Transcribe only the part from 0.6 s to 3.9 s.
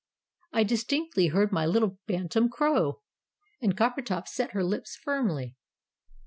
distinctly heard my little bantam crow!" and